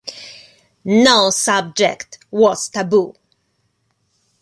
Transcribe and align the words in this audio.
No 0.83 1.29
subject 1.29 2.17
was 2.31 2.69
taboo. 2.69 3.13